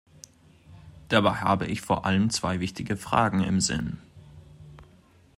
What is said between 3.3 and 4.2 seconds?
im Sinn.